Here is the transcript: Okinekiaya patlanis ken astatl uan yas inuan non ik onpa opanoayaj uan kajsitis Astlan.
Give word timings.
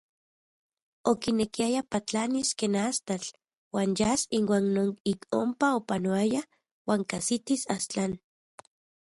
Okinekiaya 1.11 1.81
patlanis 1.91 2.49
ken 2.59 2.73
astatl 2.89 3.29
uan 3.75 3.89
yas 3.99 4.21
inuan 4.37 4.65
non 4.75 4.89
ik 5.11 5.19
onpa 5.41 5.67
opanoayaj 5.79 6.47
uan 6.87 7.01
kajsitis 7.09 7.61
Astlan. 7.75 8.11